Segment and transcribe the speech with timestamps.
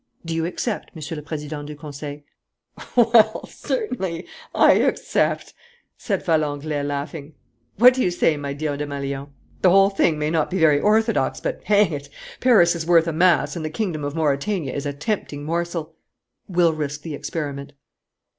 [0.25, 2.23] Do you accept, Monsieur le Président du Conseil?"
[2.95, 5.53] "Well, certainly, I accept,"
[5.95, 7.35] said Valenglay, laughing.
[7.77, 9.29] "What do you say, my dear Desmalions?
[9.61, 12.09] The whole thing may not be very orthodox, but, hang it!
[12.39, 15.93] Paris is worth a mass and the Kingdom of Mauretania is a tempting morsel.
[16.47, 17.73] We'll risk the experiment."